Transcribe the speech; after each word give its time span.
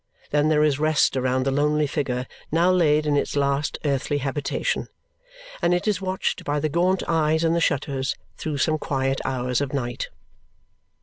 Then 0.31 0.49
there 0.49 0.63
is 0.63 0.79
rest 0.79 1.15
around 1.15 1.43
the 1.45 1.51
lonely 1.51 1.85
figure, 1.85 2.25
now 2.51 2.71
laid 2.71 3.05
in 3.05 3.15
its 3.15 3.35
last 3.35 3.77
earthly 3.85 4.17
habitation; 4.17 4.87
and 5.61 5.75
it 5.75 5.87
is 5.87 6.01
watched 6.01 6.43
by 6.43 6.59
the 6.59 6.69
gaunt 6.69 7.03
eyes 7.07 7.43
in 7.43 7.53
the 7.53 7.61
shutters 7.61 8.15
through 8.35 8.57
some 8.57 8.79
quiet 8.79 9.21
hours 9.25 9.61
of 9.61 9.73
night. 9.73 10.09